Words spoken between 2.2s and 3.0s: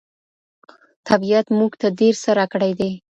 څه راکړي دي.